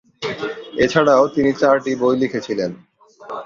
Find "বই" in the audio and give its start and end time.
2.01-2.15